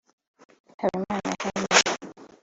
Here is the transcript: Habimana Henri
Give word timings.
Habimana 0.81 1.31
Henri 1.41 1.79